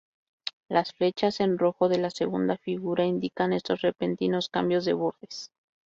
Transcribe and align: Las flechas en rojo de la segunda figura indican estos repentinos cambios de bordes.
Las 0.67 0.93
flechas 0.93 1.39
en 1.41 1.59
rojo 1.59 1.87
de 1.87 1.99
la 1.99 2.09
segunda 2.09 2.57
figura 2.57 3.05
indican 3.05 3.53
estos 3.53 3.81
repentinos 3.83 4.49
cambios 4.49 4.83
de 4.83 4.93
bordes. 4.93 5.51